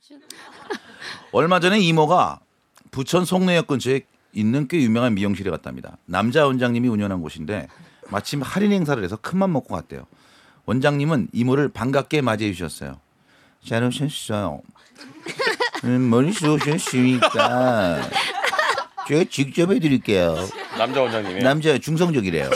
얼마 1.32 1.60
전에 1.60 1.78
이모가 1.78 2.40
부천 2.90 3.24
송내역 3.24 3.66
근처에 3.66 4.02
있는 4.32 4.68
꽤 4.68 4.78
유명한 4.80 5.14
미용실에 5.14 5.50
갔답니다. 5.50 5.96
남자 6.06 6.46
원장님이 6.46 6.88
운영한 6.88 7.20
곳인데 7.20 7.68
마침 8.08 8.42
할인 8.42 8.72
행사를 8.72 9.02
해서 9.02 9.16
큰맘 9.16 9.52
먹고 9.52 9.74
갔대요. 9.74 10.06
원장님은 10.66 11.28
이모를 11.32 11.68
반갑게 11.68 12.22
맞이해 12.22 12.52
주셨어요. 12.52 12.98
잘 13.66 13.82
오셨어요. 13.84 14.62
음, 15.84 16.10
머리 16.10 16.32
쏘셨으니까 16.32 18.08
제가 19.08 19.24
직접 19.30 19.70
해드릴게요. 19.70 20.36
남자 20.78 21.02
원장님이. 21.02 21.42
남자 21.42 21.76
중성적이래요. 21.78 22.50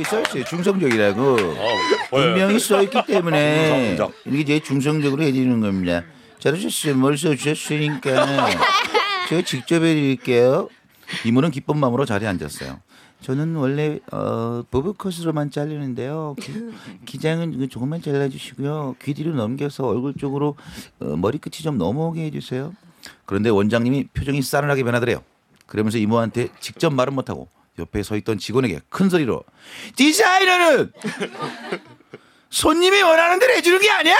써있어요. 0.00 0.44
중성적이라고. 0.44 1.22
어. 1.22 1.66
분명히 2.10 2.58
써있기 2.58 3.02
때문에 3.06 3.98
이게 4.26 4.44
제 4.44 4.60
중성적으로 4.60 5.22
해드리는 5.22 5.60
겁니다. 5.60 6.02
잘하셨어요. 6.38 6.96
머리 6.96 7.16
써주셨으니까 7.16 8.48
제가 9.28 9.42
직접 9.42 9.76
해드릴게요. 9.76 10.68
이모는 11.24 11.50
기쁜 11.50 11.78
마음으로 11.78 12.04
자리에 12.04 12.28
앉았어요. 12.28 12.80
저는 13.20 13.54
원래 13.54 14.00
어, 14.10 14.64
버브컷으로만 14.70 15.52
자르는데요. 15.52 16.34
기, 17.06 17.18
장은 17.18 17.68
조금만 17.68 18.02
잘라주시고요. 18.02 18.96
귀 19.02 19.14
뒤로 19.14 19.32
넘겨서 19.34 19.86
얼굴 19.86 20.14
쪽으로 20.14 20.56
어, 21.00 21.04
머리끝이 21.16 21.62
좀 21.62 21.78
넘어오게 21.78 22.24
해주세요. 22.24 22.72
그런데 23.24 23.48
원장님이 23.50 24.08
표정이 24.08 24.42
싸늘하게 24.42 24.82
변하더래요. 24.82 25.22
그러면서 25.66 25.98
이모한테 25.98 26.48
직접 26.58 26.92
말은 26.92 27.14
못하고 27.14 27.48
옆에 27.78 28.02
서 28.02 28.16
있던 28.16 28.38
직원에게 28.38 28.80
큰 28.88 29.08
소리로 29.08 29.42
디자이너는 29.96 30.92
손님이 32.50 33.00
원하는 33.02 33.38
대로 33.38 33.54
해주는 33.54 33.80
게 33.80 33.90
아니야. 33.90 34.16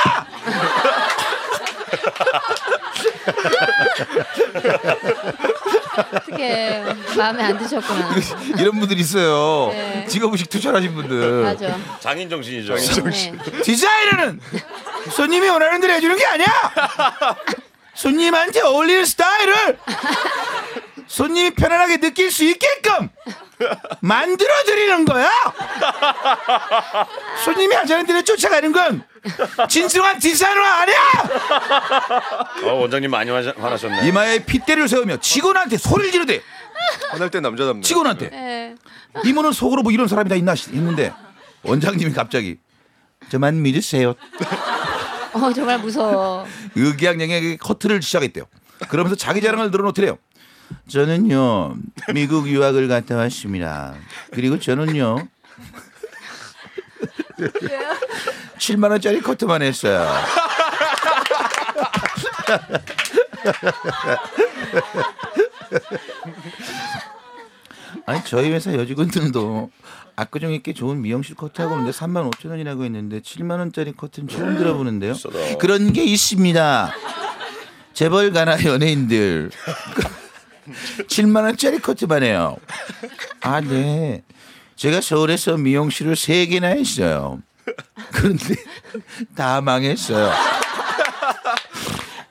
어떻게 6.15 6.83
마음에 7.17 7.43
안 7.45 7.59
드셨구나. 7.59 8.15
이런 8.59 8.79
분들 8.79 8.99
있어요. 8.99 9.69
네. 9.73 10.07
직업의식 10.07 10.49
투철하신 10.49 10.95
분들. 10.95 11.43
맞아. 11.43 11.79
장인 12.01 12.31
정신이죠. 12.31 12.75
네. 12.75 13.33
디자이너는 13.63 14.41
손님이 15.11 15.49
원하는 15.51 15.81
대로 15.81 15.93
해주는 15.93 16.17
게 16.17 16.25
아니야. 16.25 16.47
손님한테 17.95 18.63
어울리는 18.63 19.05
스타일을 19.05 19.79
손님이 21.17 21.51
편안하게 21.51 21.99
느낄 21.99 22.31
수 22.31 22.43
있게끔 22.43 23.11
만들어 24.01 24.51
드리는 24.65 25.05
거야. 25.05 25.29
손님이 27.45 27.75
하자는 27.75 28.07
대로 28.07 28.23
쫓아가는 28.23 28.73
건 28.73 29.05
진정한 29.69 30.19
디자이너 30.19 30.59
아니야. 30.63 30.97
어, 32.65 32.73
원장님 32.77 33.11
많이 33.11 33.31
화나- 33.31 33.55
화나셨네. 33.61 34.09
이마에 34.09 34.39
핏대를 34.47 34.89
세우며 34.89 35.19
직원한테 35.19 35.77
소리를 35.77 36.13
지르대. 36.13 36.41
화날 37.11 37.29
때 37.31 37.41
남자답네. 37.41 37.83
직원한테. 37.83 38.31
네. 38.31 38.75
이모는 39.27 39.53
속으로 39.53 39.83
뭐 39.83 39.93
이런 39.93 40.09
사람이 40.09 40.31
다 40.31 40.35
있나 40.35 40.55
했는데 40.55 41.13
원장님이 41.63 42.15
갑자기 42.15 42.57
저만 43.31 43.61
믿으세요. 43.61 44.15
어 45.35 45.53
정말 45.53 45.79
무서워. 45.79 46.47
의기양양하게 46.75 47.59
커트를 47.59 48.01
시작했대요. 48.01 48.47
그러면서 48.89 49.15
자기 49.15 49.43
자랑을 49.43 49.71
늘어놓더래요. 49.71 50.17
저는요 50.93 51.77
미국 52.13 52.47
유학을 52.49 52.87
갔다 52.87 53.17
왔습니다. 53.17 53.95
그리고 54.31 54.59
저는요 54.59 55.27
7만 58.59 58.91
원짜리 58.91 59.23
커트만 59.23 59.63
했어요. 59.63 60.07
아니 68.05 68.23
저희 68.25 68.51
회사 68.53 68.75
여직원들도 68.75 69.71
압구정 70.17 70.53
있게 70.53 70.75
좋은 70.75 71.01
미용실 71.01 71.37
커트하고 71.37 71.77
있는데 71.77 71.97
3만 71.99 72.31
5천 72.31 72.51
원이라고 72.51 72.85
했는데 72.85 73.21
7만 73.21 73.61
원짜리 73.61 73.93
커트는 73.93 74.29
처음 74.29 74.59
들어보는데요. 74.59 75.15
그런 75.59 75.95
게 75.95 76.05
있습니다. 76.05 76.93
재벌 77.95 78.31
가나 78.33 78.63
연예인들 78.63 79.51
7만 81.09 81.43
원짜리 81.45 81.79
커트만 81.79 82.23
해요. 82.23 82.57
아 83.41 83.61
네. 83.61 84.23
제가 84.77 85.01
서울에서 85.01 85.57
미용실을 85.57 86.17
세 86.17 86.47
개나 86.47 86.69
했어요. 86.69 87.41
그런데 88.13 88.55
다 89.37 89.61
망했어요. 89.61 90.33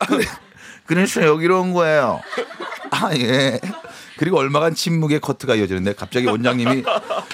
그래, 0.07 0.25
그래서 0.85 1.25
여기로 1.25 1.61
온 1.61 1.73
거예요. 1.73 2.21
아 2.91 3.11
예. 3.15 3.59
그리고 4.17 4.37
얼마간 4.37 4.75
침묵의 4.75 5.19
커트가 5.19 5.55
이어지는데 5.55 5.93
갑자기 5.93 6.27
원장님이 6.27 6.83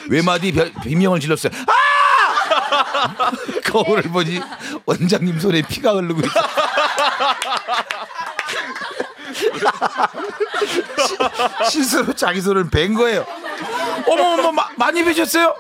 외마디 0.10 0.52
별- 0.52 0.72
비명을 0.84 1.20
질렀어요. 1.20 1.52
아! 1.68 3.32
거울을 3.66 4.04
보니 4.04 4.40
원장님 4.86 5.40
손에 5.40 5.62
피가 5.64 5.94
흐르고 5.94 6.22
있어. 6.22 6.32
시- 11.70 11.84
스로 11.84 12.14
자기 12.14 12.42
손을 12.42 12.70
벤 12.70 12.94
거예요. 12.94 13.26
어머 14.08 14.24
어머 14.34 14.52
마- 14.52 14.70
많이 14.76 15.04
베셨어요? 15.04 15.56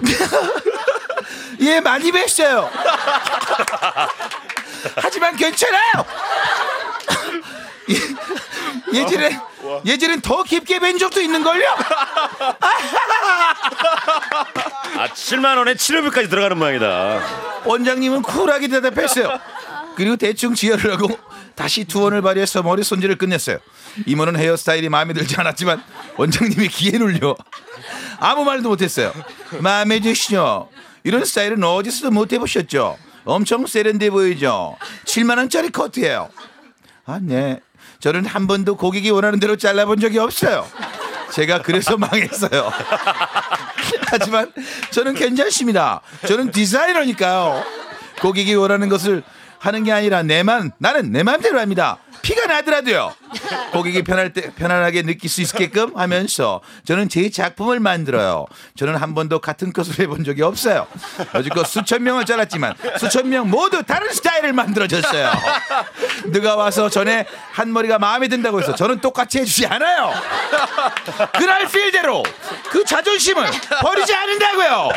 예 1.60 1.80
많이 1.80 2.10
뱄어요. 2.10 2.70
하지만 4.96 5.36
괜찮아요. 5.36 5.92
예- 7.90 8.98
예전에 9.00 9.38
예전엔 9.84 10.20
더 10.20 10.42
깊게 10.42 10.78
뵌 10.78 10.98
적도 10.98 11.20
있는 11.20 11.42
걸요. 11.42 11.68
아, 14.96 15.08
7만 15.08 15.56
원에 15.58 15.74
700까지 15.74 16.30
들어가는 16.30 16.56
모양이다. 16.56 17.20
원장님은 17.64 18.22
쿨하게 18.22 18.68
대답했어요. 18.68 19.38
그리고 19.96 20.16
대충 20.16 20.54
지혈을 20.54 20.92
하고 20.92 21.08
다시 21.54 21.84
투원을 21.84 22.22
발휘해서 22.22 22.62
머리 22.62 22.82
손질을 22.82 23.16
끝냈어요. 23.16 23.58
이모는 24.06 24.36
헤어스타일이 24.36 24.88
마음에 24.88 25.14
들지 25.14 25.36
않았지만 25.36 25.82
원장님이 26.16 26.68
기에 26.68 26.98
눌려 26.98 27.36
아무 28.18 28.44
말도 28.44 28.68
못했어요. 28.68 29.12
마음에 29.60 30.00
드시죠? 30.00 30.68
이런 31.04 31.24
스타일은 31.24 31.62
어디서도 31.62 32.10
못 32.10 32.32
해보셨죠? 32.32 32.98
엄청 33.24 33.66
세련돼 33.66 34.10
보이죠? 34.10 34.76
7만 35.04 35.38
원짜리 35.38 35.70
커트예요. 35.70 36.30
아, 37.06 37.18
네. 37.22 37.60
저는 38.00 38.26
한 38.26 38.46
번도 38.46 38.76
고객이 38.76 39.10
원하는 39.10 39.38
대로 39.40 39.56
잘라본 39.56 40.00
적이 40.00 40.18
없어요. 40.18 40.66
제가 41.32 41.62
그래서 41.62 41.96
망했어요. 41.98 42.70
하지만 44.08 44.52
저는 44.90 45.14
괜찮습니다. 45.14 46.00
저는 46.26 46.50
디자이너니까요. 46.50 47.64
고객이 48.24 48.54
원하는 48.54 48.88
것을 48.88 49.22
하는 49.58 49.84
게 49.84 49.92
아니라 49.92 50.22
내만 50.22 50.72
나는 50.78 51.12
내 51.12 51.22
마음대로 51.22 51.60
합니다. 51.60 51.98
피가 52.22 52.46
나더라도요. 52.46 53.14
고객이 53.72 54.02
편할 54.02 54.32
때 54.32 54.50
편안하게 54.54 55.02
느낄 55.02 55.28
수 55.28 55.42
있게끔 55.42 55.94
하면서 55.94 56.62
저는 56.86 57.10
제 57.10 57.28
작품을 57.28 57.80
만들어요. 57.80 58.46
저는 58.76 58.96
한 58.96 59.14
번도 59.14 59.40
같은 59.40 59.74
컷을 59.74 59.98
해본 59.98 60.24
적이 60.24 60.40
없어요. 60.40 60.86
여지껏 61.34 61.66
수천 61.66 62.02
명을 62.02 62.24
잘랐지만 62.24 62.74
수천 62.98 63.28
명 63.28 63.50
모두 63.50 63.82
다른 63.82 64.10
스타일을 64.10 64.54
만들어줬어요. 64.54 65.30
누가 66.32 66.56
와서 66.56 66.88
전에 66.88 67.26
한 67.52 67.74
머리가 67.74 67.98
마음에 67.98 68.28
든다고 68.28 68.62
해서 68.62 68.74
저는 68.74 69.00
똑같이 69.00 69.40
해주지 69.40 69.66
않아요. 69.66 70.14
그날 71.38 71.68
필대로 71.68 72.22
그 72.70 72.84
자존심을 72.84 73.44
버리지 73.82 74.14
않는다고요. 74.14 74.88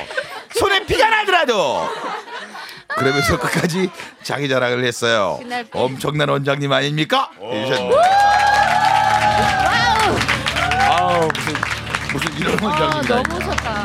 손에 0.56 0.86
피가 0.86 1.10
나더라도. 1.10 1.90
그러면서 2.98 3.38
끝까지 3.38 3.90
자기 4.24 4.50
자랑을 4.50 4.84
했어요. 4.84 5.40
엄청난 5.74 6.30
원장님 6.30 6.72
아닙니까? 6.72 7.30
아우 10.90 11.28
무슨 11.34 11.54
무슨 12.14 12.38
이런 12.40 12.58
아 12.60 12.66
원장님이다. 12.66 13.16
너무 13.24 13.40
좋다. 13.44 13.84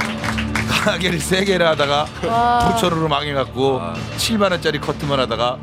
가게를 0.84 1.20
세 1.20 1.44
개를 1.44 1.66
하다가 1.68 2.06
와. 2.26 2.58
부천으로 2.72 3.06
망해갖고 3.08 3.80
7만 4.16 4.50
원짜리 4.50 4.80
커트만 4.80 5.20
하다가 5.20 5.58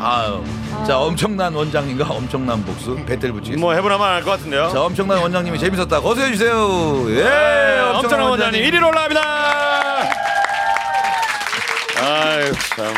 아유 0.00 0.42
자 0.86 0.98
엄청난 0.98 1.54
원장님과 1.54 2.06
엄청난 2.08 2.64
복수 2.64 2.96
배틀 3.06 3.32
붙이겠습니다. 3.32 3.60
뭐 3.60 3.74
해보나만 3.74 4.14
할것 4.14 4.38
같은데요. 4.38 4.70
자 4.72 4.80
엄청난 4.82 5.18
원장님이 5.18 5.58
재밌었다 5.58 6.00
고소해 6.00 6.30
주세요. 6.32 7.04
예 7.10 7.78
엄청난 7.94 8.28
원장님 8.30 8.62
1위로 8.64 8.88
올라갑니다. 8.88 9.21
참. 12.76 12.94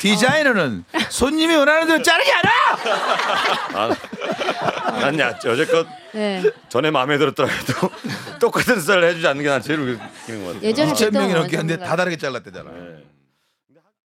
디자이너는 0.00 0.84
손님이 1.10 1.56
원하는 1.56 1.88
대로 1.88 2.00
자르지 2.02 2.30
않아. 2.32 2.50
아, 3.74 3.96
난 5.00 5.18
야, 5.18 5.36
여태껏 5.44 5.86
네. 6.12 6.42
전에 6.68 6.90
마음에 6.92 7.18
들었더라도 7.18 7.90
똑같은 8.38 8.80
스타일을 8.80 9.08
해주지 9.10 9.26
않는 9.26 9.42
게 9.42 9.48
난 9.50 9.60
제일 9.60 9.80
웃기는 9.80 10.44
것 10.44 10.54
같아. 10.54 10.62
예전에 10.64 10.92
2천 10.92 11.12
명이 11.12 11.32
넘게 11.34 11.56
원장님 11.56 11.84
다 11.84 11.96
다르게 11.96 12.16
잘랐대잖아. 12.16 12.70
네. 12.70 13.04